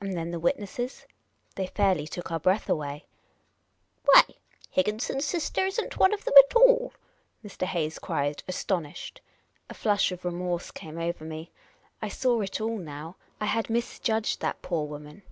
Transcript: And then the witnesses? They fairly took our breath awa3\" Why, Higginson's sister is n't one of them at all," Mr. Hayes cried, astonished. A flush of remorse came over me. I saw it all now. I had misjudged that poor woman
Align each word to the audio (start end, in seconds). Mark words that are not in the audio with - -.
And 0.00 0.16
then 0.16 0.30
the 0.30 0.38
witnesses? 0.38 1.06
They 1.56 1.66
fairly 1.66 2.06
took 2.06 2.30
our 2.30 2.38
breath 2.38 2.68
awa3\" 2.68 3.02
Why, 4.06 4.22
Higginson's 4.70 5.24
sister 5.24 5.66
is 5.66 5.80
n't 5.80 5.96
one 5.98 6.12
of 6.12 6.24
them 6.24 6.34
at 6.38 6.54
all," 6.54 6.92
Mr. 7.44 7.64
Hayes 7.66 7.98
cried, 7.98 8.44
astonished. 8.46 9.20
A 9.68 9.74
flush 9.74 10.12
of 10.12 10.24
remorse 10.24 10.70
came 10.70 10.98
over 10.98 11.24
me. 11.24 11.50
I 12.00 12.06
saw 12.08 12.42
it 12.42 12.60
all 12.60 12.78
now. 12.78 13.16
I 13.40 13.46
had 13.46 13.68
misjudged 13.68 14.38
that 14.40 14.62
poor 14.62 14.86
woman 14.86 15.22